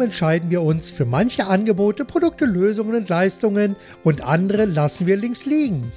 Entscheiden 0.00 0.50
wir 0.50 0.62
uns 0.62 0.90
für 0.90 1.04
manche 1.04 1.46
Angebote, 1.46 2.04
Produkte, 2.04 2.44
Lösungen 2.44 2.94
und 2.94 3.08
Leistungen 3.08 3.76
und 4.02 4.24
andere 4.24 4.64
lassen 4.64 5.06
wir 5.06 5.16
links 5.16 5.44
liegen? 5.46 5.92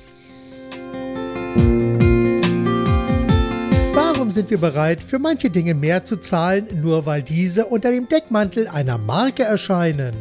Warum 3.94 4.32
sind 4.32 4.50
wir 4.50 4.58
bereit, 4.58 5.04
für 5.04 5.20
manche 5.20 5.50
Dinge 5.50 5.74
mehr 5.74 6.04
zu 6.04 6.18
zahlen, 6.18 6.68
nur 6.82 7.06
weil 7.06 7.22
diese 7.22 7.66
unter 7.66 7.92
dem 7.92 8.08
Deckmantel 8.08 8.68
einer 8.68 8.98
Marke 8.98 9.44
erscheinen? 9.44 10.14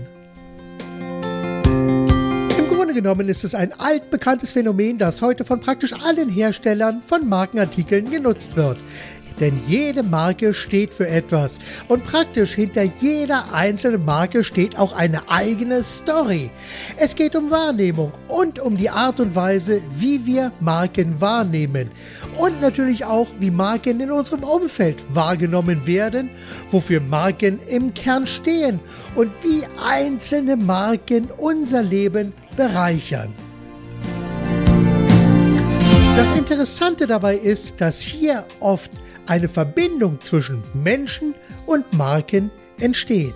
Im 2.59 2.69
Grunde 2.69 2.95
genommen 2.95 3.29
ist 3.29 3.45
es 3.45 3.55
ein 3.55 3.73
altbekanntes 3.79 4.53
Phänomen, 4.53 4.99
das 4.99 5.23
heute 5.23 5.45
von 5.45 5.61
praktisch 5.61 5.93
allen 5.93 6.29
Herstellern 6.29 7.01
von 7.07 7.29
Markenartikeln 7.29 8.11
genutzt 8.11 8.57
wird. 8.57 8.79
Denn 9.41 9.61
jede 9.67 10.03
Marke 10.03 10.55
steht 10.55 10.95
für 10.95 11.09
etwas. 11.09 11.59
Und 11.89 12.05
praktisch 12.05 12.55
hinter 12.55 12.83
jeder 13.01 13.53
einzelnen 13.53 14.05
Marke 14.05 14.45
steht 14.45 14.79
auch 14.79 14.95
eine 14.95 15.29
eigene 15.29 15.83
Story. 15.83 16.51
Es 16.97 17.17
geht 17.17 17.37
um 17.37 17.51
Wahrnehmung 17.51 18.13
und 18.29 18.59
um 18.59 18.77
die 18.77 18.91
Art 18.91 19.21
und 19.21 19.35
Weise, 19.35 19.81
wie 19.95 20.25
wir 20.27 20.53
Marken 20.61 21.21
wahrnehmen. 21.21 21.91
Und 22.37 22.61
natürlich 22.61 23.05
auch, 23.05 23.27
wie 23.41 23.51
Marken 23.51 24.01
in 24.01 24.11
unserem 24.11 24.45
Umfeld 24.45 25.03
wahrgenommen 25.15 25.87
werden, 25.87 26.31
wofür 26.71 27.01
Marken 27.01 27.59
im 27.69 27.93
Kern 27.95 28.27
stehen 28.27 28.81
und 29.15 29.31
wie 29.43 29.63
einzelne 29.83 30.57
Marken 30.57 31.29
unser 31.37 31.83
Leben 31.83 32.33
bereichern. 32.57 33.33
Das 36.17 36.37
Interessante 36.37 37.07
dabei 37.07 37.37
ist, 37.37 37.81
dass 37.81 38.03
hier 38.03 38.45
oft 38.61 38.91
eine 39.27 39.49
Verbindung 39.49 40.21
zwischen 40.21 40.63
Menschen 40.75 41.35
und 41.67 41.93
Marken 41.93 42.51
entsteht. 42.79 43.35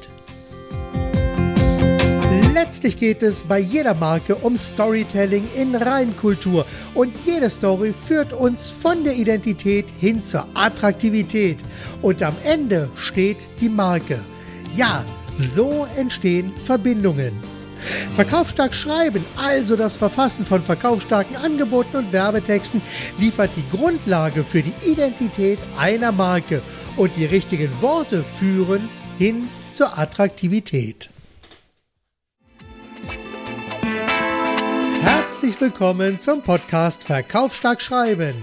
Letztlich 2.55 2.99
geht 2.99 3.23
es 3.23 3.45
bei 3.45 3.59
jeder 3.59 3.95
Marke 3.95 4.35
um 4.35 4.57
Storytelling 4.57 5.47
in 5.57 5.75
Reinkultur 5.75 6.67
und 6.95 7.17
jede 7.25 7.51
Story 7.51 7.93
führt 7.93 8.33
uns 8.33 8.71
von 8.71 9.05
der 9.05 9.15
Identität 9.15 9.87
hin 10.01 10.25
zur 10.25 10.47
Attraktivität 10.55 11.59
und 12.03 12.23
am 12.23 12.35
Ende 12.45 12.89
steht 12.97 13.37
die 13.61 13.69
Marke. 13.69 14.19
Ja, 14.75 15.05
so 15.35 15.87
entstehen 15.97 16.53
Verbindungen. 16.65 17.56
Verkaufsstark 18.15 18.75
schreiben, 18.75 19.25
also 19.37 19.77
das 19.77 19.97
Verfassen 19.97 20.45
von 20.45 20.63
verkaufsstarken 20.63 21.37
Angeboten 21.37 21.97
und 21.97 22.13
Werbetexten, 22.13 22.83
liefert 23.19 23.51
die 23.57 23.77
Grundlage 23.77 24.45
für 24.45 24.63
die 24.63 24.75
Identität 24.87 25.59
einer 25.79 26.13
Marke 26.13 26.63
und 26.97 27.13
die 27.17 27.27
richtigen 27.27 27.71
Worte 27.81 28.23
führen 28.23 28.89
hin 29.19 29.49
zur 29.73 29.99
Attraktivität. 29.99 31.11
Herzlich 35.03 35.61
willkommen 35.61 36.19
zum 36.19 36.43
Podcast 36.43 37.05
Verkaufsstark 37.05 37.81
schreiben 37.81 38.35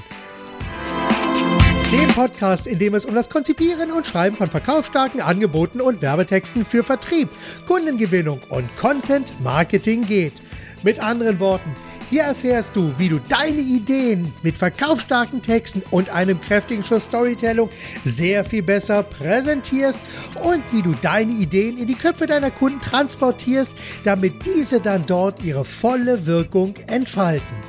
dem 1.94 2.10
Podcast, 2.10 2.66
in 2.66 2.80
dem 2.80 2.96
es 2.96 3.06
um 3.06 3.14
das 3.14 3.30
Konzipieren 3.30 3.92
und 3.92 4.08
Schreiben 4.08 4.36
von 4.36 4.50
verkaufsstarken 4.50 5.22
Angeboten 5.22 5.80
und 5.80 6.02
Werbetexten 6.02 6.66
für 6.66 6.84
Vertrieb, 6.84 7.30
Kundengewinnung 7.68 8.42
und 8.50 8.68
Content 8.78 9.32
Marketing 9.44 10.04
geht. 10.08 10.34
Mit 10.82 11.04
anderen 11.04 11.40
Worten, 11.40 11.70
hier 12.10 12.24
erfährst 12.24 12.76
du, 12.76 12.92
wie 12.98 13.10
du 13.10 13.20
deine 13.30 13.62
Ideen 13.62 14.34
mit 14.42 14.58
verkaufsstarken 14.58 15.44
Texten 15.44 15.84
und 15.92 16.10
einem 16.10 16.42
kräftigen 16.42 16.84
Schuss 16.84 17.04
Storytelling 17.04 17.70
sehr 18.04 18.44
viel 18.44 18.64
besser 18.64 19.04
präsentierst 19.04 20.00
und 20.44 20.64
wie 20.72 20.82
du 20.82 20.96
deine 21.00 21.34
Ideen 21.34 21.78
in 21.78 21.86
die 21.86 21.94
Köpfe 21.94 22.26
deiner 22.26 22.50
Kunden 22.50 22.82
transportierst, 22.82 23.72
damit 24.04 24.34
diese 24.48 24.80
dann 24.80 25.06
dort 25.06 25.44
ihre 25.44 25.64
volle 25.64 26.26
Wirkung 26.26 26.74
entfalten. 26.88 27.63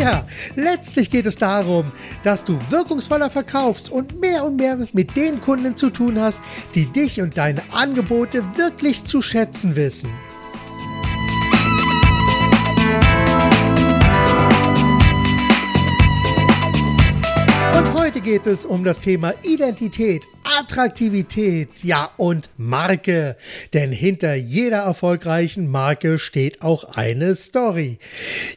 Ja, 0.00 0.26
letztlich 0.56 1.10
geht 1.10 1.26
es 1.26 1.36
darum, 1.36 1.84
dass 2.22 2.42
du 2.42 2.58
wirkungsvoller 2.70 3.28
verkaufst 3.28 3.90
und 3.90 4.18
mehr 4.18 4.46
und 4.46 4.56
mehr 4.56 4.78
mit 4.94 5.14
den 5.14 5.42
Kunden 5.42 5.76
zu 5.76 5.90
tun 5.90 6.18
hast, 6.18 6.40
die 6.74 6.86
dich 6.86 7.20
und 7.20 7.36
deine 7.36 7.60
Angebote 7.70 8.42
wirklich 8.56 9.04
zu 9.04 9.20
schätzen 9.20 9.76
wissen. 9.76 10.08
Und 17.76 17.92
heute 17.92 18.22
geht 18.22 18.46
es 18.46 18.64
um 18.64 18.84
das 18.84 19.00
Thema 19.00 19.34
Identität, 19.42 20.22
Attraktivität, 20.58 21.68
ja 21.82 22.10
und 22.16 22.50
Marke. 22.56 23.36
Denn 23.72 23.92
hinter 23.92 24.34
jeder 24.34 24.78
erfolgreichen 24.78 25.70
Marke 25.70 26.18
steht 26.18 26.62
auch 26.62 26.84
eine 26.96 27.34
Story. 27.34 27.98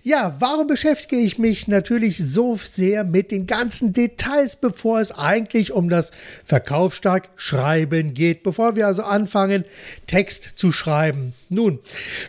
Ja, 0.01 0.35
warum 0.39 0.67
beschäftige 0.67 1.17
ich 1.17 1.37
mich 1.37 1.67
natürlich 1.67 2.17
so 2.17 2.57
sehr 2.57 3.03
mit 3.03 3.31
den 3.31 3.45
ganzen 3.45 3.93
Details, 3.93 4.55
bevor 4.55 5.01
es 5.01 5.11
eigentlich 5.11 5.71
um 5.71 5.89
das 5.89 6.11
verkaufsstark 6.43 7.29
Schreiben 7.35 8.13
geht, 8.13 8.43
bevor 8.43 8.75
wir 8.75 8.87
also 8.87 9.03
anfangen, 9.03 9.65
Text 10.07 10.53
zu 10.55 10.71
schreiben. 10.71 11.33
Nun, 11.49 11.79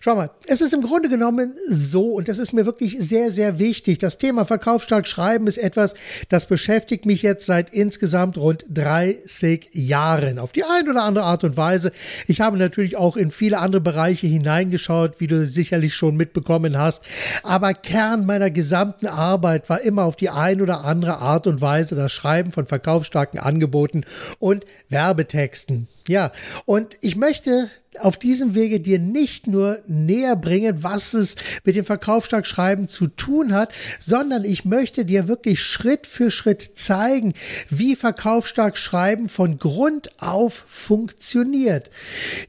schau 0.01 0.17
mal, 0.17 0.31
es 0.47 0.61
ist 0.61 0.75
im 0.75 0.83
Grunde 0.83 1.09
genommen 1.09 1.55
so, 1.69 2.13
und 2.13 2.29
das 2.29 2.39
ist 2.39 2.53
mir 2.53 2.67
wirklich 2.67 2.99
sehr, 2.99 3.31
sehr 3.31 3.59
wichtig. 3.59 3.99
Das 3.99 4.19
Thema 4.19 4.45
verkaufsstark 4.45 5.07
Schreiben 5.07 5.47
ist 5.47 5.59
etwas, 5.59 5.95
das 6.29 6.47
beschäftigt 6.47 7.07
mich 7.07 7.23
jetzt 7.23 7.47
seit 7.47 7.73
insgesamt 7.73 8.37
rund 8.37 8.65
30 8.69 9.54
Jahren 9.73 10.39
auf 10.39 10.53
die 10.53 10.65
eine 10.65 10.91
oder 10.91 11.05
andere 11.05 11.25
Art 11.25 11.45
und 11.45 11.57
Weise. 11.57 11.93
Ich 12.27 12.41
habe 12.41 12.57
natürlich 12.57 12.97
auch 12.97 13.17
in 13.17 13.31
viele 13.31 13.59
andere 13.59 13.81
Bereiche 13.81 14.27
hineingeschaut, 14.27 15.21
wie 15.21 15.27
du 15.27 15.47
sicherlich 15.47 15.95
schon 15.95 16.17
mitbekommen 16.17 16.79
hast. 16.79 17.03
Aber 17.43 17.75
Kern 17.75 18.27
meiner 18.27 18.51
gesamten 18.51 19.07
Arbeit 19.07 19.69
war 19.69 19.81
immer 19.81 20.05
auf 20.05 20.17
die 20.17 20.31
eine 20.31 20.63
oder 20.63 20.85
andere 20.85 21.19
Art 21.19 21.47
und 21.47 21.61
Weise 21.61 21.95
das 21.95 22.13
Schreiben 22.13 22.53
von 22.53 22.67
verkaufsstarken 22.67 23.39
Angeboten 23.39 24.05
und 24.39 24.65
Werbetexten. 24.89 25.89
Ja, 26.09 26.33
und 26.65 26.97
ich 27.01 27.17
möchte 27.17 27.69
auf 28.01 28.17
diesem 28.17 28.55
Wege 28.55 28.81
dir 28.81 28.99
nicht 28.99 29.47
nur 29.47 29.81
näher 29.87 30.37
bringen, 30.37 30.83
was 30.83 31.15
es 31.15 31.37
mit 31.65 31.77
dem 31.77 31.85
Verkaufsstark 31.85 32.47
Schreiben 32.47 32.89
zu 32.89 33.07
tun 33.07 33.55
hat, 33.55 33.73
sondern 33.99 34.45
ich 34.45 34.65
möchte 34.65 35.05
dir 35.05 35.29
wirklich 35.29 35.63
Schritt 35.63 36.07
für 36.07 36.31
Schritt 36.31 36.73
zeigen, 36.77 37.35
wie 37.69 37.97
Verkaufsstark 37.97 38.77
Schreiben 38.77 39.29
von 39.29 39.59
Grund 39.59 40.11
auf 40.19 40.65
funktioniert. 40.67 41.91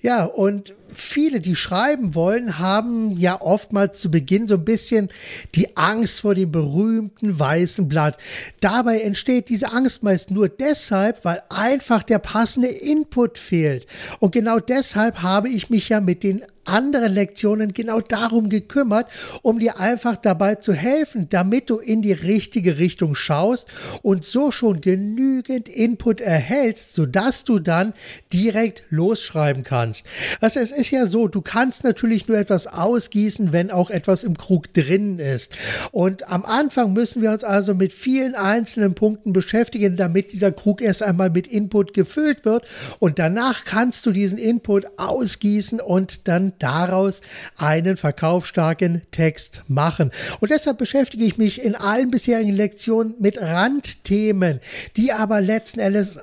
Ja, 0.01 0.25
und 0.25 0.73
viele, 0.97 1.41
die 1.41 1.56
schreiben 1.56 2.16
wollen, 2.16 2.59
haben 2.59 3.17
ja 3.17 3.41
oftmals 3.41 4.00
zu 4.00 4.09
Beginn 4.09 4.47
so 4.47 4.56
ein 4.56 4.66
bisschen 4.66 5.09
die 5.53 5.78
Angst 5.78 6.22
vor 6.22 6.35
dem 6.35 6.51
berühmten 6.51 7.38
weißen 7.38 7.88
Blatt. 7.88 8.17
Dabei 8.61 9.01
entsteht 9.01 9.50
diese 9.50 9.72
Angst 9.72 10.03
meist 10.03 10.31
nur 10.31 10.50
deshalb, 10.50 11.23
weil 11.25 11.41
einfach 11.50 12.03
der 12.03 12.19
passende 12.19 12.67
Input 12.67 13.38
fehlt. 13.38 13.88
Und 14.19 14.31
genau 14.31 14.59
deshalb 14.59 15.22
habe 15.22 15.50
ich 15.50 15.69
mich 15.69 15.89
ja 15.89 16.01
mit 16.01 16.23
den 16.23 16.44
anderen 16.65 17.13
Lektionen 17.13 17.73
genau 17.73 18.01
darum 18.01 18.49
gekümmert, 18.49 19.07
um 19.41 19.59
dir 19.59 19.79
einfach 19.79 20.17
dabei 20.17 20.55
zu 20.55 20.73
helfen, 20.73 21.27
damit 21.29 21.69
du 21.69 21.77
in 21.77 22.01
die 22.01 22.11
richtige 22.11 22.77
Richtung 22.77 23.15
schaust 23.15 23.67
und 24.01 24.25
so 24.25 24.51
schon 24.51 24.81
genügend 24.81 25.69
Input 25.69 26.21
erhältst, 26.21 26.93
sodass 26.93 27.43
du 27.43 27.59
dann 27.59 27.93
direkt 28.33 28.83
losschreiben 28.89 29.63
kannst. 29.63 30.05
Also 30.41 30.59
es 30.59 30.71
ist 30.71 30.91
ja 30.91 31.05
so, 31.05 31.27
du 31.27 31.41
kannst 31.41 31.83
natürlich 31.83 32.27
nur 32.27 32.37
etwas 32.37 32.67
ausgießen, 32.67 33.53
wenn 33.53 33.71
auch 33.71 33.89
etwas 33.89 34.23
im 34.23 34.37
Krug 34.37 34.73
drin 34.73 35.19
ist. 35.19 35.51
Und 35.91 36.29
am 36.31 36.45
Anfang 36.45 36.93
müssen 36.93 37.21
wir 37.21 37.31
uns 37.31 37.43
also 37.43 37.73
mit 37.73 37.93
vielen 37.93 38.35
einzelnen 38.35 38.95
Punkten 38.95 39.33
beschäftigen, 39.33 39.95
damit 39.95 40.31
dieser 40.31 40.51
Krug 40.51 40.81
erst 40.81 41.03
einmal 41.03 41.29
mit 41.29 41.47
Input 41.47 41.93
gefüllt 41.93 42.45
wird 42.45 42.66
und 42.99 43.19
danach 43.19 43.66
kannst 43.66 44.05
du 44.05 44.11
diesen 44.11 44.37
Input 44.37 44.85
ausgießen 44.97 45.79
und 45.79 46.28
dann 46.28 46.53
daraus 46.59 47.22
einen 47.57 47.97
verkaufsstarken 47.97 49.02
Text 49.11 49.63
machen. 49.67 50.11
Und 50.40 50.52
deshalb 50.52 50.78
beschäftige 50.78 51.23
ich 51.23 51.37
mich 51.37 51.63
in 51.63 51.75
allen 51.75 52.11
bisherigen 52.11 52.55
Lektionen 52.55 53.16
mit 53.19 53.41
Randthemen, 53.41 54.59
die 54.97 55.11
aber 55.11 55.41
letzten 55.41 55.79
Endes, 55.79 56.19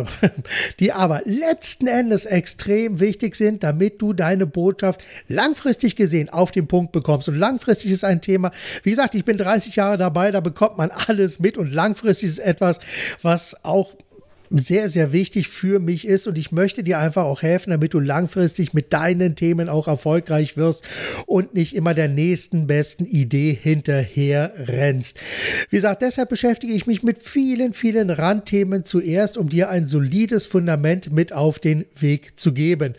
die 0.80 0.92
aber 0.92 1.22
letzten 1.24 1.86
Endes 1.86 2.24
extrem 2.24 3.00
wichtig 3.00 3.36
sind, 3.36 3.62
damit 3.62 4.00
du 4.00 4.12
deine 4.12 4.46
Botschaft 4.46 5.00
langfristig 5.28 5.96
gesehen 5.96 6.28
auf 6.28 6.50
den 6.50 6.66
Punkt 6.66 6.92
bekommst. 6.92 7.28
Und 7.28 7.36
langfristig 7.36 7.90
ist 7.90 8.04
ein 8.04 8.20
Thema, 8.20 8.52
wie 8.82 8.90
gesagt, 8.90 9.14
ich 9.14 9.24
bin 9.24 9.36
30 9.36 9.76
Jahre 9.76 9.98
dabei, 9.98 10.30
da 10.30 10.40
bekommt 10.40 10.78
man 10.78 10.90
alles 10.90 11.38
mit 11.38 11.58
und 11.58 11.72
langfristig 11.72 12.30
ist 12.30 12.38
etwas, 12.38 12.80
was 13.22 13.64
auch 13.64 13.94
sehr, 14.50 14.88
sehr 14.88 15.12
wichtig 15.12 15.48
für 15.48 15.78
mich 15.78 16.06
ist 16.06 16.26
und 16.26 16.38
ich 16.38 16.52
möchte 16.52 16.82
dir 16.82 16.98
einfach 16.98 17.24
auch 17.24 17.42
helfen, 17.42 17.70
damit 17.70 17.94
du 17.94 18.00
langfristig 18.00 18.74
mit 18.74 18.92
deinen 18.92 19.36
Themen 19.36 19.68
auch 19.68 19.88
erfolgreich 19.88 20.56
wirst 20.56 20.84
und 21.26 21.54
nicht 21.54 21.74
immer 21.74 21.94
der 21.94 22.08
nächsten 22.08 22.66
besten 22.66 23.04
Idee 23.04 23.56
hinterher 23.60 24.52
rennst. 24.58 25.18
Wie 25.70 25.76
gesagt, 25.76 26.02
deshalb 26.02 26.28
beschäftige 26.28 26.72
ich 26.72 26.86
mich 26.86 27.02
mit 27.02 27.18
vielen, 27.18 27.72
vielen 27.72 28.10
Randthemen 28.10 28.84
zuerst, 28.84 29.36
um 29.36 29.48
dir 29.48 29.70
ein 29.70 29.86
solides 29.86 30.46
Fundament 30.46 31.12
mit 31.12 31.32
auf 31.32 31.58
den 31.58 31.86
Weg 31.98 32.38
zu 32.38 32.52
geben. 32.52 32.94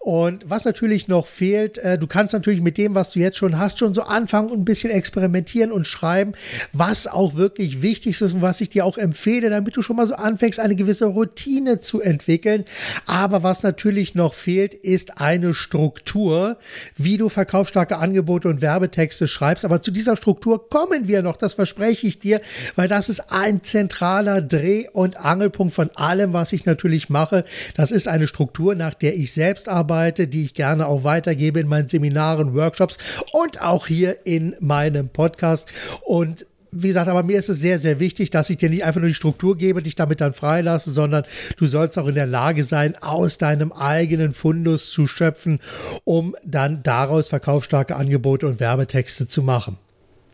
Und 0.00 0.48
was 0.48 0.64
natürlich 0.64 1.08
noch 1.08 1.26
fehlt, 1.26 1.78
äh, 1.78 1.98
du 1.98 2.06
kannst 2.06 2.32
natürlich 2.32 2.60
mit 2.60 2.78
dem, 2.78 2.94
was 2.94 3.12
du 3.12 3.20
jetzt 3.20 3.36
schon 3.36 3.58
hast, 3.58 3.78
schon 3.78 3.94
so 3.94 4.02
anfangen 4.02 4.50
und 4.50 4.60
ein 4.60 4.64
bisschen 4.64 4.90
experimentieren 4.90 5.72
und 5.72 5.86
schreiben, 5.86 6.32
was 6.72 7.06
auch 7.06 7.36
wirklich 7.36 7.82
wichtig 7.82 8.20
ist 8.20 8.34
und 8.34 8.42
was 8.42 8.60
ich 8.60 8.70
dir 8.70 8.84
auch 8.84 8.98
empfehle, 8.98 9.50
damit 9.50 9.76
du 9.76 9.82
schon 9.82 9.96
mal 9.96 10.06
so 10.06 10.14
anfängst, 10.14 10.60
eine 10.60 10.76
gewisse 10.76 10.87
gewisse 10.88 11.04
Routine 11.04 11.80
zu 11.82 12.00
entwickeln. 12.00 12.64
Aber 13.06 13.42
was 13.42 13.62
natürlich 13.62 14.14
noch 14.14 14.32
fehlt, 14.32 14.72
ist 14.72 15.20
eine 15.20 15.52
Struktur, 15.52 16.56
wie 16.96 17.18
du 17.18 17.28
verkaufsstarke 17.28 17.98
Angebote 17.98 18.48
und 18.48 18.62
Werbetexte 18.62 19.28
schreibst. 19.28 19.66
Aber 19.66 19.82
zu 19.82 19.90
dieser 19.90 20.16
Struktur 20.16 20.70
kommen 20.70 21.06
wir 21.06 21.20
noch, 21.20 21.36
das 21.36 21.52
verspreche 21.52 22.06
ich 22.06 22.20
dir, 22.20 22.40
weil 22.74 22.88
das 22.88 23.10
ist 23.10 23.30
ein 23.30 23.62
zentraler 23.62 24.40
Dreh- 24.40 24.88
und 24.90 25.18
Angelpunkt 25.18 25.74
von 25.74 25.90
allem, 25.94 26.32
was 26.32 26.54
ich 26.54 26.64
natürlich 26.64 27.10
mache. 27.10 27.44
Das 27.76 27.90
ist 27.90 28.08
eine 28.08 28.26
Struktur, 28.26 28.74
nach 28.74 28.94
der 28.94 29.14
ich 29.14 29.34
selbst 29.34 29.68
arbeite, 29.68 30.26
die 30.26 30.44
ich 30.44 30.54
gerne 30.54 30.86
auch 30.86 31.04
weitergebe 31.04 31.60
in 31.60 31.68
meinen 31.68 31.90
Seminaren, 31.90 32.54
Workshops 32.54 32.96
und 33.32 33.60
auch 33.60 33.86
hier 33.86 34.24
in 34.24 34.56
meinem 34.60 35.10
Podcast. 35.10 35.68
Und 36.06 36.46
wie 36.70 36.88
gesagt, 36.88 37.08
aber 37.08 37.22
mir 37.22 37.38
ist 37.38 37.48
es 37.48 37.60
sehr, 37.60 37.78
sehr 37.78 38.00
wichtig, 38.00 38.30
dass 38.30 38.50
ich 38.50 38.58
dir 38.58 38.70
nicht 38.70 38.84
einfach 38.84 39.00
nur 39.00 39.08
die 39.08 39.14
Struktur 39.14 39.56
gebe, 39.56 39.82
dich 39.82 39.94
damit 39.94 40.20
dann 40.20 40.32
freilasse, 40.32 40.90
sondern 40.90 41.24
du 41.56 41.66
sollst 41.66 41.98
auch 41.98 42.06
in 42.06 42.14
der 42.14 42.26
Lage 42.26 42.64
sein, 42.64 42.94
aus 43.00 43.38
deinem 43.38 43.72
eigenen 43.72 44.34
Fundus 44.34 44.90
zu 44.90 45.06
schöpfen, 45.06 45.60
um 46.04 46.36
dann 46.44 46.82
daraus 46.82 47.28
verkaufsstarke 47.28 47.96
Angebote 47.96 48.46
und 48.46 48.60
Werbetexte 48.60 49.26
zu 49.26 49.42
machen. 49.42 49.78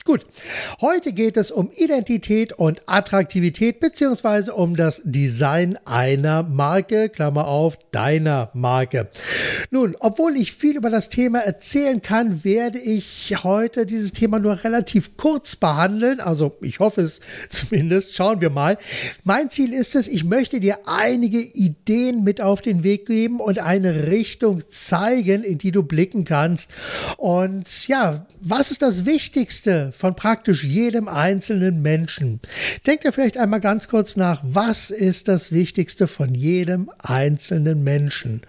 Gut, 0.06 0.26
heute 0.82 1.14
geht 1.14 1.38
es 1.38 1.50
um 1.50 1.70
Identität 1.74 2.52
und 2.52 2.82
Attraktivität 2.84 3.80
beziehungsweise 3.80 4.52
um 4.52 4.76
das 4.76 5.00
Design 5.02 5.78
einer 5.86 6.42
Marke, 6.42 7.08
Klammer 7.08 7.48
auf, 7.48 7.78
deiner 7.90 8.50
Marke. 8.52 9.08
Nun, 9.70 9.96
obwohl 10.00 10.36
ich 10.36 10.52
viel 10.52 10.76
über 10.76 10.90
das 10.90 11.08
Thema 11.08 11.38
erzählen 11.38 12.02
kann, 12.02 12.44
werde 12.44 12.78
ich 12.80 13.34
heute 13.44 13.86
dieses 13.86 14.12
Thema 14.12 14.38
nur 14.40 14.62
relativ 14.62 15.16
kurz 15.16 15.56
behandeln. 15.56 16.20
Also 16.20 16.54
ich 16.60 16.80
hoffe 16.80 17.00
es 17.00 17.22
zumindest. 17.48 18.14
Schauen 18.14 18.42
wir 18.42 18.50
mal. 18.50 18.76
Mein 19.22 19.48
Ziel 19.48 19.72
ist 19.72 19.96
es, 19.96 20.06
ich 20.06 20.24
möchte 20.24 20.60
dir 20.60 20.80
einige 20.84 21.40
Ideen 21.40 22.24
mit 22.24 22.42
auf 22.42 22.60
den 22.60 22.82
Weg 22.84 23.06
geben 23.06 23.40
und 23.40 23.58
eine 23.58 24.08
Richtung 24.08 24.64
zeigen, 24.68 25.44
in 25.44 25.56
die 25.56 25.70
du 25.70 25.82
blicken 25.82 26.24
kannst. 26.24 26.70
Und 27.16 27.88
ja, 27.88 28.26
was 28.42 28.70
ist 28.70 28.82
das 28.82 29.06
Wichtigste 29.06 29.93
von 29.94 30.16
praktisch 30.16 30.64
jedem 30.64 31.08
einzelnen 31.08 31.82
Menschen? 31.82 32.40
Denk 32.86 33.02
dir 33.02 33.12
vielleicht 33.12 33.38
einmal 33.38 33.60
ganz 33.60 33.88
kurz 33.88 34.16
nach, 34.16 34.42
was 34.44 34.90
ist 34.90 35.28
das 35.28 35.52
Wichtigste 35.52 36.06
von 36.06 36.34
jedem 36.34 36.90
einzelnen 36.98 37.82
Menschen? 37.82 38.42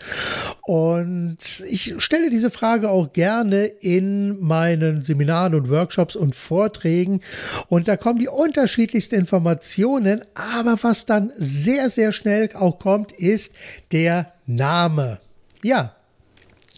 Und 0.61 1.37
ich 1.69 1.95
stelle 1.97 2.29
diese 2.29 2.49
Frage 2.49 2.89
auch 2.89 3.13
gerne 3.13 3.65
in 3.65 4.39
meinen 4.39 5.03
Seminaren 5.03 5.55
und 5.55 5.69
Workshops 5.69 6.15
und 6.15 6.35
Vorträgen. 6.35 7.21
Und 7.67 7.87
da 7.87 7.97
kommen 7.97 8.19
die 8.19 8.27
unterschiedlichsten 8.27 9.15
Informationen. 9.15 10.23
Aber 10.33 10.77
was 10.81 11.05
dann 11.05 11.31
sehr, 11.37 11.89
sehr 11.89 12.11
schnell 12.11 12.49
auch 12.53 12.79
kommt, 12.79 13.11
ist 13.11 13.53
der 13.91 14.33
Name. 14.45 15.19
Ja, 15.63 15.95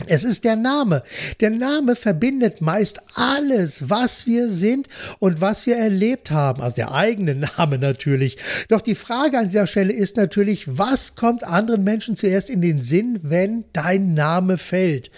es 0.05 0.23
ist 0.23 0.43
der 0.43 0.55
Name. 0.55 1.01
Der 1.39 1.49
Name 1.49 1.95
verbindet 1.95 2.61
meist 2.61 2.99
alles, 3.15 3.89
was 3.89 4.27
wir 4.27 4.49
sind 4.49 4.87
und 5.17 5.41
was 5.41 5.65
wir 5.65 5.75
erlebt 5.75 6.29
haben. 6.29 6.61
Also 6.61 6.75
der 6.75 6.93
eigene 6.93 7.35
Name 7.57 7.79
natürlich. 7.79 8.37
Doch 8.69 8.81
die 8.81 8.95
Frage 8.95 9.39
an 9.39 9.45
dieser 9.45 9.65
Stelle 9.65 9.91
ist 9.91 10.15
natürlich, 10.15 10.77
was 10.77 11.15
kommt 11.15 11.43
anderen 11.43 11.83
Menschen 11.83 12.15
zuerst 12.15 12.49
in 12.49 12.61
den 12.61 12.81
Sinn, 12.81 13.19
wenn 13.23 13.65
dein 13.73 14.13
Name 14.13 14.57
fällt? 14.57 15.09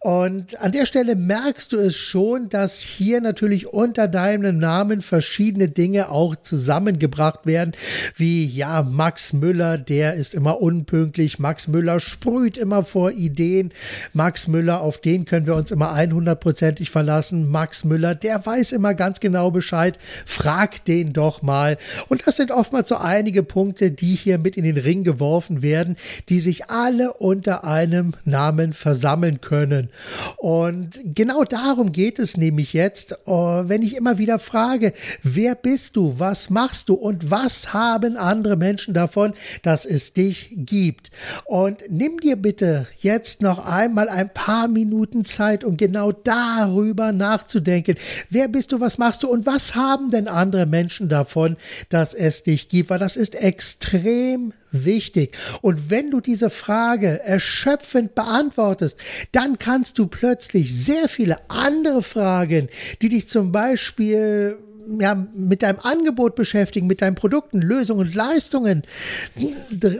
Und 0.00 0.60
an 0.60 0.72
der 0.72 0.84
Stelle 0.84 1.16
merkst 1.16 1.72
du 1.72 1.78
es 1.78 1.96
schon, 1.96 2.50
dass 2.50 2.80
hier 2.80 3.20
natürlich 3.22 3.68
unter 3.68 4.06
deinem 4.06 4.58
Namen 4.58 5.00
verschiedene 5.00 5.68
Dinge 5.68 6.10
auch 6.10 6.36
zusammengebracht 6.36 7.46
werden, 7.46 7.72
wie 8.16 8.44
ja, 8.44 8.82
Max 8.82 9.32
Müller, 9.32 9.78
der 9.78 10.14
ist 10.14 10.34
immer 10.34 10.60
unpünktlich, 10.60 11.38
Max 11.38 11.68
Müller 11.68 12.00
sprüht 12.00 12.58
immer 12.58 12.84
vor 12.84 13.12
Ideen, 13.12 13.72
Max 14.12 14.48
Müller, 14.48 14.80
auf 14.80 14.98
den 14.98 15.24
können 15.24 15.46
wir 15.46 15.54
uns 15.54 15.70
immer 15.70 15.92
100%ig 15.94 16.90
verlassen. 16.90 17.48
Max 17.48 17.84
Müller, 17.84 18.14
der 18.14 18.44
weiß 18.44 18.72
immer 18.72 18.94
ganz 18.94 19.20
genau 19.20 19.50
Bescheid. 19.50 19.98
Frag 20.26 20.84
den 20.84 21.12
doch 21.12 21.42
mal. 21.42 21.78
Und 22.08 22.26
das 22.26 22.36
sind 22.36 22.50
oftmals 22.50 22.88
so 22.88 22.96
einige 22.96 23.42
Punkte, 23.42 23.90
die 23.90 24.14
hier 24.14 24.38
mit 24.38 24.56
in 24.56 24.64
den 24.64 24.76
Ring 24.76 25.04
geworfen 25.04 25.62
werden, 25.62 25.96
die 26.28 26.40
sich 26.40 26.70
alle 26.70 27.12
unter 27.14 27.64
einem 27.64 28.14
Namen 28.24 28.72
versammeln 28.72 29.40
können. 29.40 29.90
Und 30.36 31.00
genau 31.04 31.44
darum 31.44 31.92
geht 31.92 32.18
es 32.18 32.36
nämlich 32.36 32.72
jetzt, 32.72 33.18
oh, 33.26 33.62
wenn 33.66 33.82
ich 33.82 33.96
immer 33.96 34.18
wieder 34.18 34.38
frage, 34.38 34.92
wer 35.22 35.54
bist 35.54 35.96
du, 35.96 36.18
was 36.18 36.50
machst 36.50 36.88
du 36.88 36.94
und 36.94 37.30
was 37.30 37.72
haben 37.72 38.16
andere 38.16 38.56
Menschen 38.56 38.94
davon, 38.94 39.34
dass 39.62 39.84
es 39.84 40.12
dich 40.12 40.54
gibt. 40.56 41.10
Und 41.44 41.82
nimm 41.88 42.18
dir 42.20 42.36
bitte 42.36 42.86
jetzt 42.98 43.42
noch 43.42 43.64
einmal 43.66 43.99
mal 44.00 44.08
ein 44.08 44.32
paar 44.32 44.66
Minuten 44.66 45.26
Zeit, 45.26 45.62
um 45.62 45.76
genau 45.76 46.10
darüber 46.10 47.12
nachzudenken. 47.12 47.96
Wer 48.30 48.48
bist 48.48 48.72
du, 48.72 48.80
was 48.80 48.96
machst 48.96 49.22
du 49.22 49.28
und 49.28 49.44
was 49.44 49.74
haben 49.74 50.10
denn 50.10 50.26
andere 50.26 50.64
Menschen 50.64 51.10
davon, 51.10 51.56
dass 51.90 52.14
es 52.14 52.42
dich 52.42 52.70
gibt? 52.70 52.88
Weil 52.88 52.98
das 52.98 53.16
ist 53.16 53.34
extrem 53.34 54.54
wichtig. 54.70 55.36
Und 55.60 55.90
wenn 55.90 56.10
du 56.10 56.20
diese 56.22 56.48
Frage 56.48 57.20
erschöpfend 57.22 58.14
beantwortest, 58.14 58.96
dann 59.32 59.58
kannst 59.58 59.98
du 59.98 60.06
plötzlich 60.06 60.74
sehr 60.74 61.08
viele 61.08 61.36
andere 61.48 62.00
Fragen, 62.00 62.68
die 63.02 63.10
dich 63.10 63.28
zum 63.28 63.52
Beispiel 63.52 64.56
ja, 64.98 65.14
mit 65.34 65.62
deinem 65.62 65.80
Angebot 65.80 66.34
beschäftigen, 66.34 66.86
mit 66.86 67.02
deinen 67.02 67.14
Produkten, 67.14 67.60
Lösungen 67.60 68.08
und 68.08 68.14
Leistungen, 68.14 68.82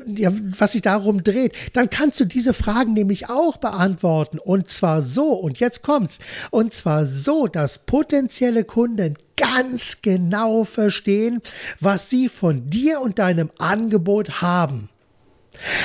ja, 0.07 0.33
was 0.59 0.73
sich 0.73 0.83
darum 0.83 1.25
dreht, 1.25 1.55
dann 1.73 1.91
kannst 1.91 2.21
du 2.21 2.25
diese 2.25 2.53
Fragen 2.53 2.95
nämlich 2.95 3.29
auch 3.31 3.57
beantworten. 3.57 4.39
Und 4.39 4.69
zwar 4.69 5.03
so, 5.03 5.33
und 5.33 5.61
jetzt 5.61 5.83
kommt's, 5.83 6.19
und 6.51 6.75
zwar 6.75 7.07
so, 7.07 7.47
dass 7.47 7.79
potenzielle 7.79 8.65
Kunden 8.65 9.17
ganz 9.37 10.03
genau 10.03 10.65
verstehen, 10.65 11.41
was 11.81 12.11
sie 12.11 12.29
von 12.29 12.69
dir 12.69 13.01
und 13.01 13.19
deinem 13.19 13.51
Angebot 13.59 14.43
haben. 14.43 14.91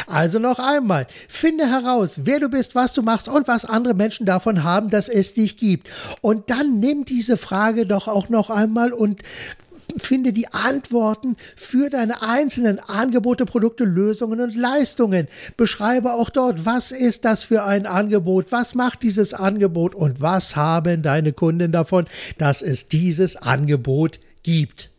Also 0.08 0.40
noch 0.40 0.60
einmal, 0.60 1.08
finde 1.28 1.68
heraus, 1.70 2.22
wer 2.24 2.40
du 2.40 2.50
bist, 2.50 2.76
was 2.76 2.94
du 2.94 3.02
machst 3.02 3.28
und 3.28 3.48
was 3.48 3.66
andere 3.66 3.94
Menschen 3.94 4.26
davon 4.26 4.64
haben, 4.64 4.90
dass 4.90 5.10
es 5.10 5.34
dich 5.34 5.58
gibt. 5.58 5.90
Und 6.22 6.50
dann 6.50 6.80
nimm 6.80 7.06
diese 7.06 7.38
Frage 7.38 7.86
doch 7.86 8.08
auch 8.08 8.30
noch 8.30 8.50
einmal 8.50 8.94
und 8.94 9.22
finde 9.98 10.34
die 10.34 10.52
Antworten 10.52 11.36
für 11.56 11.90
deine 11.90 12.22
einzelnen 12.22 12.80
Angebote, 12.80 13.46
Produkte, 13.46 13.84
Lösungen 13.84 14.42
und 14.42 14.56
Leistungen. 14.56 15.28
Beschreibe 15.58 16.14
auch 16.14 16.30
dort, 16.30 16.66
was 16.66 16.92
ist 16.92 17.26
das 17.26 17.44
für 17.44 17.64
ein 17.64 17.86
Angebot, 17.86 18.52
was 18.52 18.76
macht 18.76 19.04
dieses 19.04 19.34
Angebot 19.34 19.96
und 19.96 20.22
was 20.22 20.56
haben 20.56 21.02
deine 21.02 21.34
Kunden 21.34 21.72
davon, 21.72 22.06
dass 22.38 22.62
es 22.62 22.88
dieses 22.88 23.36
Angebot 23.36 24.20
gibt. 24.44 24.90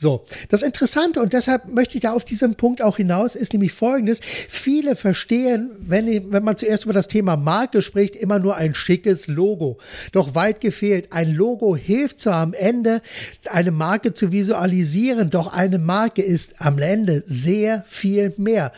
So, 0.00 0.24
das 0.48 0.62
Interessante 0.62 1.20
und 1.20 1.32
deshalb 1.32 1.72
möchte 1.72 1.96
ich 1.96 2.02
da 2.02 2.12
auf 2.12 2.24
diesen 2.24 2.54
Punkt 2.54 2.82
auch 2.82 2.98
hinaus, 2.98 3.34
ist 3.34 3.52
nämlich 3.52 3.72
folgendes. 3.72 4.20
Viele 4.48 4.94
verstehen, 4.94 5.72
wenn, 5.80 6.30
wenn 6.30 6.44
man 6.44 6.56
zuerst 6.56 6.84
über 6.84 6.92
das 6.92 7.08
Thema 7.08 7.36
Marke 7.36 7.82
spricht, 7.82 8.14
immer 8.14 8.38
nur 8.38 8.54
ein 8.54 8.76
schickes 8.76 9.26
Logo. 9.26 9.78
Doch 10.12 10.36
weit 10.36 10.60
gefehlt. 10.60 11.12
Ein 11.12 11.34
Logo 11.34 11.74
hilft 11.74 12.20
zwar 12.20 12.36
am 12.36 12.54
Ende, 12.54 13.02
eine 13.50 13.72
Marke 13.72 14.14
zu 14.14 14.30
visualisieren, 14.30 15.30
doch 15.30 15.52
eine 15.52 15.80
Marke 15.80 16.22
ist 16.22 16.52
am 16.60 16.78
Ende 16.78 17.24
sehr 17.26 17.82
viel 17.88 18.32
mehr. 18.36 18.70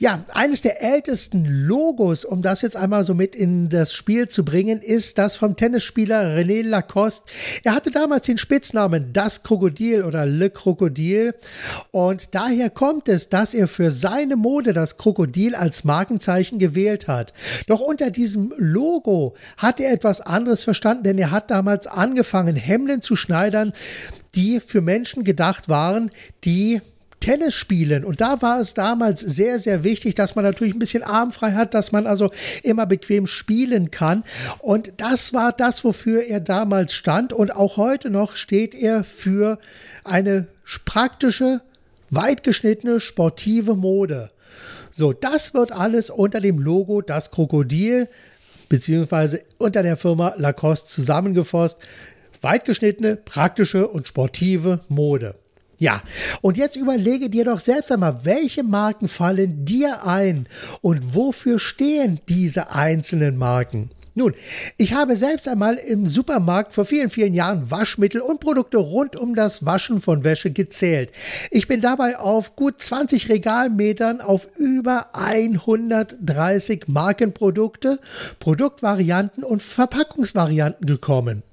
Ja, 0.00 0.24
eines 0.32 0.60
der 0.60 0.80
ältesten 0.80 1.44
Logos, 1.44 2.24
um 2.24 2.40
das 2.40 2.62
jetzt 2.62 2.76
einmal 2.76 3.04
so 3.04 3.14
mit 3.14 3.34
in 3.34 3.68
das 3.68 3.92
Spiel 3.92 4.28
zu 4.28 4.44
bringen, 4.44 4.80
ist 4.80 5.18
das 5.18 5.34
vom 5.34 5.56
Tennisspieler 5.56 6.36
René 6.36 6.62
Lacoste. 6.62 7.28
Er 7.64 7.74
hatte 7.74 7.90
damals 7.90 8.26
den 8.26 8.38
Spitznamen 8.38 9.12
Das 9.12 9.42
Krokodil 9.42 10.04
oder 10.04 10.24
Le 10.24 10.50
Krokodil 10.50 11.34
und 11.90 12.32
daher 12.36 12.70
kommt 12.70 13.08
es, 13.08 13.28
dass 13.28 13.54
er 13.54 13.66
für 13.66 13.90
seine 13.90 14.36
Mode 14.36 14.72
das 14.72 14.98
Krokodil 14.98 15.56
als 15.56 15.82
Markenzeichen 15.82 16.60
gewählt 16.60 17.08
hat. 17.08 17.32
Doch 17.66 17.80
unter 17.80 18.12
diesem 18.12 18.54
Logo 18.56 19.34
hat 19.56 19.80
er 19.80 19.90
etwas 19.92 20.20
anderes 20.20 20.62
verstanden, 20.62 21.02
denn 21.02 21.18
er 21.18 21.32
hat 21.32 21.50
damals 21.50 21.88
angefangen, 21.88 22.54
Hemden 22.54 23.02
zu 23.02 23.16
schneidern, 23.16 23.72
die 24.36 24.60
für 24.60 24.80
Menschen 24.80 25.24
gedacht 25.24 25.68
waren, 25.68 26.12
die 26.44 26.82
Tennis 27.20 27.54
spielen. 27.54 28.04
Und 28.04 28.20
da 28.20 28.42
war 28.42 28.60
es 28.60 28.74
damals 28.74 29.20
sehr, 29.20 29.58
sehr 29.58 29.84
wichtig, 29.84 30.14
dass 30.14 30.34
man 30.34 30.44
natürlich 30.44 30.74
ein 30.74 30.78
bisschen 30.78 31.02
armfrei 31.02 31.52
hat, 31.52 31.74
dass 31.74 31.92
man 31.92 32.06
also 32.06 32.30
immer 32.62 32.86
bequem 32.86 33.26
spielen 33.26 33.90
kann. 33.90 34.24
Und 34.58 34.92
das 34.98 35.32
war 35.32 35.52
das, 35.52 35.84
wofür 35.84 36.24
er 36.24 36.40
damals 36.40 36.94
stand. 36.94 37.32
Und 37.32 37.54
auch 37.54 37.76
heute 37.76 38.10
noch 38.10 38.36
steht 38.36 38.74
er 38.74 39.04
für 39.04 39.58
eine 40.04 40.46
praktische, 40.84 41.62
weitgeschnittene, 42.10 43.00
sportive 43.00 43.74
Mode. 43.74 44.30
So, 44.92 45.12
das 45.12 45.54
wird 45.54 45.72
alles 45.72 46.10
unter 46.10 46.40
dem 46.40 46.58
Logo 46.58 47.02
Das 47.02 47.30
Krokodil 47.30 48.08
beziehungsweise 48.68 49.42
unter 49.56 49.82
der 49.82 49.96
Firma 49.96 50.34
Lacoste 50.36 50.88
zusammengefasst. 50.88 51.78
Weitgeschnittene, 52.40 53.16
praktische 53.16 53.88
und 53.88 54.06
sportive 54.06 54.80
Mode. 54.88 55.34
Ja, 55.78 56.02
und 56.42 56.56
jetzt 56.56 56.74
überlege 56.74 57.30
dir 57.30 57.44
doch 57.44 57.60
selbst 57.60 57.92
einmal, 57.92 58.24
welche 58.24 58.64
Marken 58.64 59.06
fallen 59.06 59.64
dir 59.64 60.04
ein 60.04 60.48
und 60.80 61.14
wofür 61.14 61.60
stehen 61.60 62.18
diese 62.28 62.72
einzelnen 62.72 63.36
Marken? 63.36 63.90
Nun, 64.18 64.34
ich 64.76 64.94
habe 64.94 65.14
selbst 65.14 65.46
einmal 65.46 65.76
im 65.76 66.08
Supermarkt 66.08 66.72
vor 66.72 66.84
vielen, 66.84 67.08
vielen 67.08 67.34
Jahren 67.34 67.70
Waschmittel 67.70 68.20
und 68.20 68.40
Produkte 68.40 68.78
rund 68.78 69.14
um 69.14 69.36
das 69.36 69.64
Waschen 69.64 70.00
von 70.00 70.24
Wäsche 70.24 70.50
gezählt. 70.50 71.12
Ich 71.52 71.68
bin 71.68 71.80
dabei 71.80 72.18
auf 72.18 72.56
gut 72.56 72.82
20 72.82 73.28
Regalmetern 73.28 74.20
auf 74.20 74.48
über 74.56 75.10
130 75.12 76.88
Markenprodukte, 76.88 78.00
Produktvarianten 78.40 79.44
und 79.44 79.62
Verpackungsvarianten 79.62 80.84
gekommen. 80.88 81.44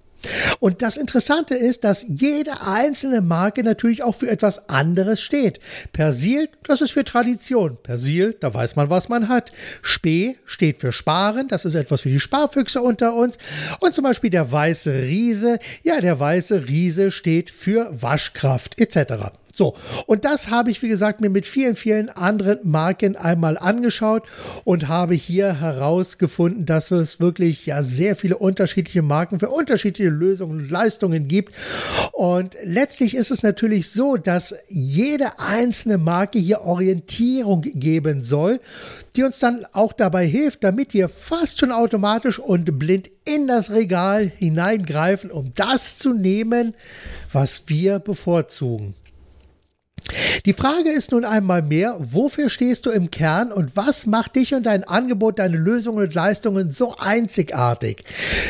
Und 0.60 0.82
das 0.82 0.98
Interessante 0.98 1.56
ist, 1.56 1.84
dass 1.84 2.06
jede 2.08 2.62
einzelne 2.62 3.22
Marke 3.22 3.64
natürlich 3.64 4.04
auch 4.04 4.16
für 4.16 4.30
etwas 4.30 4.70
anderes 4.70 5.22
steht. 5.22 5.60
Persil, 5.94 6.50
das 6.64 6.82
ist 6.82 6.92
für 6.92 7.04
Tradition. 7.04 7.78
Persil, 7.82 8.36
da 8.40 8.54
weiß 8.54 8.76
man, 8.76 8.90
was 8.90 9.10
man 9.10 9.30
hat. 9.30 9.52
Spee 9.82 10.38
steht 10.46 10.80
für 10.80 10.92
Sparen, 10.92 11.48
das 11.48 11.66
ist 11.66 11.76
etwas 11.76 12.02
für 12.02 12.10
die 12.10 12.20
Sparfüchse 12.20 12.82
unter 12.82 13.16
uns. 13.16 13.38
Und 13.80 13.94
zum 13.94 14.04
Beispiel 14.04 14.30
der 14.30 14.52
weiße 14.52 14.94
Riese, 14.94 15.60
ja, 15.84 16.00
der 16.02 16.20
weiße 16.20 16.68
Riese 16.68 17.12
steht 17.12 17.50
für 17.50 17.90
Waschkraft 17.92 18.80
etc. 18.80 19.32
So, 19.58 19.74
und 20.06 20.26
das 20.26 20.50
habe 20.50 20.70
ich, 20.70 20.82
wie 20.82 20.90
gesagt, 20.90 21.22
mir 21.22 21.30
mit 21.30 21.46
vielen, 21.46 21.78
vielen 21.78 22.10
anderen 22.10 22.60
Marken 22.64 23.16
einmal 23.16 23.58
angeschaut 23.58 24.24
und 24.66 24.90
habe 24.90 25.14
hier 25.14 25.62
herausgefunden, 25.62 26.66
dass 26.66 26.92
es 26.92 27.22
wirklich 27.22 27.66
ja 27.66 27.82
sehr 27.82 28.18
viele 28.18 28.38
unterschiedliche 28.38 29.02
Marken 29.02 29.40
für 29.40 29.48
unterschiedliche 29.48 30.10
Lösungen 30.10 30.60
und 30.60 30.70
Leistungen 30.70 31.30
gibt. 31.30 31.56
Und 32.12 32.58
letztlich 32.66 33.16
ist 33.16 33.32
es 33.32 33.44
natürlich 33.44 33.92
so, 33.92 34.18
dass 34.18 34.54
jede 34.68 35.40
einzelne 35.40 36.00
Marke 36.00 36.38
hier 36.38 36.64
Orientierung 36.64 37.62
geben 37.62 38.24
soll, 38.24 38.60
die 39.16 39.24
uns 39.24 39.40
dann 39.40 39.66
auch 39.72 39.94
dabei 39.94 40.28
hilft, 40.28 40.66
damit 40.66 40.94
wir 40.94 41.08
fast 41.08 41.62
schon 41.62 41.72
automatisch 41.72 42.40
und 42.40 42.78
blind 42.78 43.10
in 43.24 43.48
das 43.48 43.72
Regal 43.72 44.30
hineingreifen, 44.36 45.32
um 45.32 45.54
das 45.56 45.98
zu 45.98 46.14
nehmen, 46.14 46.76
was 47.32 47.70
wir 47.70 48.00
bevorzugen. 48.00 48.96
Die 50.46 50.54
Frage 50.54 50.90
ist 50.90 51.12
nun 51.12 51.26
einmal 51.26 51.62
mehr, 51.62 51.96
wofür 52.00 52.50
stehst 52.50 52.86
du 52.86 52.92
im 52.92 53.12
Kern 53.12 53.52
und 53.52 53.76
was 53.76 54.06
macht 54.06 54.36
dich 54.36 54.54
und 54.54 54.66
dein 54.66 54.84
Angebot, 54.84 55.40
deine 55.40 55.58
Lösungen 55.58 56.00
und 56.00 56.14
Leistungen 56.14 56.72
so 56.72 56.96
einzigartig? 56.98 58.04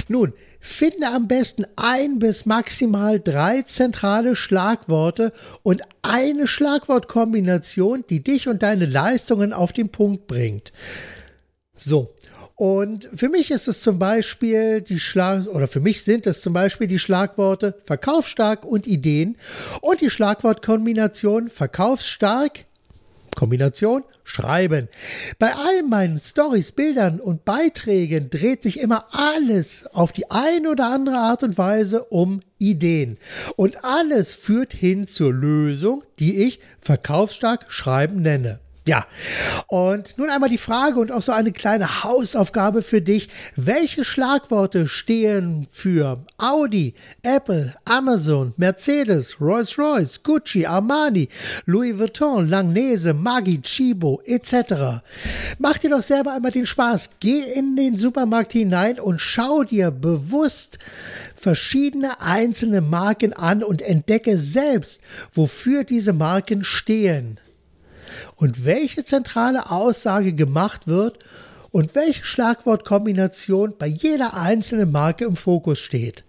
Nun, 0.07 0.33
Finde 0.67 1.09
am 1.09 1.27
besten 1.27 1.67
ein 1.75 2.17
bis 2.17 2.47
maximal 2.47 3.19
drei 3.19 3.61
zentrale 3.61 4.35
Schlagworte 4.35 5.31
und 5.61 5.83
eine 6.01 6.47
Schlagwortkombination, 6.47 8.03
die 8.09 8.23
dich 8.23 8.47
und 8.47 8.63
deine 8.63 8.85
Leistungen 8.85 9.53
auf 9.53 9.73
den 9.73 9.89
Punkt 9.89 10.25
bringt. 10.25 10.73
So, 11.75 12.09
und 12.55 13.09
für 13.13 13.27
mich 13.27 13.51
ist 13.51 13.67
es 13.67 13.81
zum 13.81 13.99
Beispiel 13.99 14.79
die 14.81 14.99
Schlag, 14.99 15.47
oder 15.47 15.67
für 15.67 15.81
mich 15.81 16.03
sind 16.03 16.25
es 16.25 16.41
zum 16.41 16.53
Beispiel 16.53 16.87
die 16.87 16.99
Schlagworte 16.99 17.75
verkaufsstark 17.83 18.63
und 18.63 18.87
Ideen 18.87 19.37
und 19.81 19.99
die 19.99 20.09
Schlagwortkombination 20.09 21.49
verkaufsstark, 21.49 22.65
Kombination 23.35 24.03
schreiben. 24.23 24.87
Bei 25.37 25.53
all 25.53 25.83
meinen 25.83 26.19
Stories, 26.19 26.71
Bildern 26.71 27.19
und 27.19 27.43
Beiträgen 27.43 28.29
dreht 28.29 28.63
sich 28.63 28.79
immer 28.79 29.05
alles 29.11 29.85
auf 29.93 30.13
die 30.13 30.31
eine 30.31 30.69
oder 30.69 30.89
andere 30.89 31.17
Art 31.17 31.43
und 31.43 31.57
Weise 31.57 32.05
um 32.05 32.39
Ideen. 32.57 33.17
Und 33.57 33.83
alles 33.83 34.33
führt 34.33 34.73
hin 34.73 35.07
zur 35.07 35.33
Lösung, 35.33 36.03
die 36.19 36.43
ich 36.43 36.61
verkaufsstark 36.79 37.65
schreiben 37.67 38.21
nenne. 38.21 38.59
Ja, 38.87 39.07
und 39.65 40.15
nun 40.19 40.29
einmal 40.29 40.49
die 40.49 40.59
Frage 40.59 40.99
und 40.99 41.11
auch 41.11 41.23
so 41.23 41.31
eine 41.31 41.51
kleine 41.51 42.03
Hausaufgabe 42.03 42.83
für 42.83 43.01
dich. 43.01 43.29
Welche 43.55 44.05
Schlagworte 44.05 44.87
stehen 44.87 45.65
für 45.71 46.23
Audi, 46.37 46.93
Apple, 47.23 47.73
Amazon, 47.85 48.53
Mercedes, 48.57 49.41
Rolls-Royce, 49.41 50.21
Gucci, 50.21 50.67
Armani, 50.67 51.29
Louis 51.65 51.97
Vuitton, 51.97 52.47
Langnese, 52.47 53.15
Maggi, 53.15 53.59
Chibo 53.59 54.21
etc.? 54.23 55.01
Mach 55.57 55.79
dir 55.79 55.89
doch 55.89 56.03
selber 56.03 56.33
einmal 56.33 56.51
den 56.51 56.67
Spaß. 56.67 57.09
Geh 57.19 57.41
in 57.41 57.75
den 57.75 57.97
Supermarkt 57.97 58.53
hinein 58.53 58.99
und 58.99 59.19
schau 59.19 59.63
dir 59.63 59.89
bewusst 59.89 60.77
verschiedene 61.35 62.21
einzelne 62.21 62.81
Marken 62.81 63.33
an 63.33 63.63
und 63.63 63.81
entdecke 63.81 64.37
selbst, 64.37 65.01
wofür 65.33 65.83
diese 65.83 66.13
Marken 66.13 66.63
stehen 66.63 67.39
und 68.35 68.65
welche 68.65 69.05
zentrale 69.05 69.71
Aussage 69.71 70.33
gemacht 70.33 70.87
wird 70.87 71.17
und 71.71 71.95
welche 71.95 72.23
Schlagwortkombination 72.23 73.73
bei 73.77 73.87
jeder 73.87 74.35
einzelnen 74.35 74.91
Marke 74.91 75.25
im 75.25 75.35
Fokus 75.35 75.79
steht. 75.79 76.23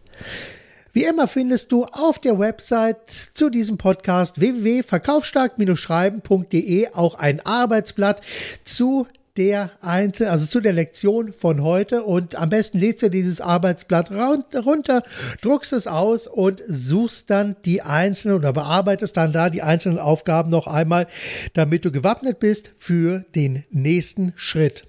Wie 0.93 1.05
immer 1.05 1.29
findest 1.29 1.71
du 1.73 1.85
auf 1.85 2.19
der 2.19 2.39
Website 2.39 3.11
zu 3.35 3.51
diesem 3.51 3.77
Podcast 3.77 4.41
www.verkaufsstark-schreiben.de 4.41 6.95
auch 6.95 7.17
ein 7.17 7.45
Arbeitsblatt 7.45 8.23
zu 8.65 9.07
der 9.37 9.71
Einzel, 9.81 10.29
also 10.29 10.47
zu 10.47 10.61
der 10.61 10.73
Lektion 10.73 11.33
von 11.33 11.63
heute 11.63 12.03
und 12.03 12.35
am 12.35 12.49
besten 12.49 12.79
lädst 12.79 13.03
du 13.03 13.11
dieses 13.11 13.41
Arbeitsblatt 13.41 14.11
runter, 14.11 15.03
druckst 15.43 15.73
es 15.73 15.87
aus 15.87 16.27
und 16.27 16.63
suchst 16.67 17.31
dann 17.31 17.57
die 17.65 17.83
einzelnen 17.83 18.37
oder 18.37 18.53
bearbeitest 18.53 19.17
dann 19.17 19.33
da 19.33 19.51
die 19.51 19.63
einzelnen 19.63 19.99
Aufgaben 19.99 20.51
noch 20.51 20.67
einmal, 20.67 21.07
damit 21.53 21.85
du 21.85 21.93
gewappnet 21.93 22.39
bist 22.39 22.73
für 22.77 23.25
den 23.35 23.65
nächsten 23.71 24.33
Schritt. 24.37 24.85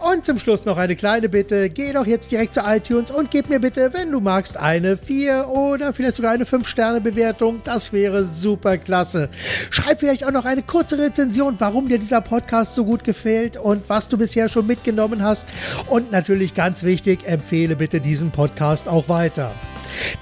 Und 0.00 0.24
zum 0.24 0.38
Schluss 0.38 0.64
noch 0.64 0.78
eine 0.78 0.96
kleine 0.96 1.28
Bitte. 1.28 1.68
Geh 1.68 1.92
doch 1.92 2.06
jetzt 2.06 2.32
direkt 2.32 2.54
zu 2.54 2.60
iTunes 2.60 3.10
und 3.10 3.30
gib 3.30 3.50
mir 3.50 3.60
bitte, 3.60 3.92
wenn 3.92 4.10
du 4.10 4.20
magst, 4.20 4.56
eine 4.56 4.96
4 4.96 5.48
oder 5.48 5.92
vielleicht 5.92 6.16
sogar 6.16 6.32
eine 6.32 6.44
5-Sterne-Bewertung. 6.44 7.60
Das 7.64 7.92
wäre 7.92 8.24
super 8.24 8.78
klasse. 8.78 9.28
Schreib 9.68 10.00
vielleicht 10.00 10.24
auch 10.24 10.30
noch 10.30 10.46
eine 10.46 10.62
kurze 10.62 10.98
Rezension, 10.98 11.56
warum 11.58 11.88
dir 11.88 11.98
dieser 11.98 12.22
Podcast 12.22 12.74
so 12.74 12.86
gut 12.86 13.04
gefällt 13.04 13.58
und 13.58 13.88
was 13.88 14.08
du 14.08 14.16
bisher 14.16 14.48
schon 14.48 14.66
mitgenommen 14.66 15.22
hast. 15.22 15.46
Und 15.86 16.10
natürlich 16.12 16.54
ganz 16.54 16.82
wichtig, 16.82 17.26
empfehle 17.26 17.76
bitte 17.76 18.00
diesen 18.00 18.30
Podcast 18.30 18.88
auch 18.88 19.10
weiter. 19.10 19.54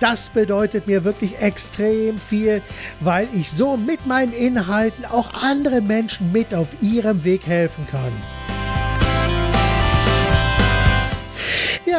Das 0.00 0.30
bedeutet 0.30 0.88
mir 0.88 1.04
wirklich 1.04 1.38
extrem 1.40 2.18
viel, 2.18 2.62
weil 2.98 3.28
ich 3.32 3.52
so 3.52 3.76
mit 3.76 4.06
meinen 4.06 4.32
Inhalten 4.32 5.04
auch 5.04 5.42
andere 5.42 5.82
Menschen 5.82 6.32
mit 6.32 6.52
auf 6.52 6.82
ihrem 6.82 7.22
Weg 7.22 7.46
helfen 7.46 7.86
kann. 7.88 8.12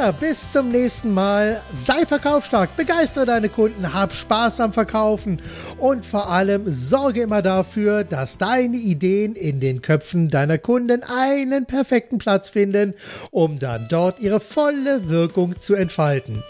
Ja, 0.01 0.11
bis 0.11 0.53
zum 0.53 0.69
nächsten 0.69 1.13
Mal. 1.13 1.61
Sei 1.75 2.05
verkaufsstark, 2.05 2.77
begeistere 2.77 3.25
deine 3.25 3.49
Kunden, 3.49 3.93
hab 3.93 4.13
Spaß 4.13 4.61
am 4.61 4.71
Verkaufen 4.71 5.41
und 5.77 6.05
vor 6.05 6.29
allem 6.29 6.63
sorge 6.71 7.23
immer 7.23 7.41
dafür, 7.41 8.05
dass 8.05 8.37
deine 8.37 8.77
Ideen 8.77 9.35
in 9.35 9.59
den 9.59 9.81
Köpfen 9.81 10.29
deiner 10.29 10.57
Kunden 10.57 11.03
einen 11.03 11.65
perfekten 11.65 12.17
Platz 12.17 12.49
finden, 12.49 12.93
um 13.31 13.59
dann 13.59 13.87
dort 13.89 14.21
ihre 14.21 14.39
volle 14.39 15.09
Wirkung 15.09 15.59
zu 15.59 15.73
entfalten. 15.75 16.43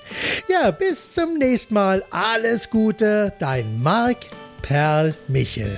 Ja, 0.48 0.70
bis 0.70 1.10
zum 1.10 1.34
nächsten 1.40 1.74
Mal. 1.74 2.04
Alles 2.12 2.70
Gute, 2.70 3.34
dein 3.40 3.82
Marc 3.82 4.28
Perl 4.62 5.16
Michel. 5.28 5.76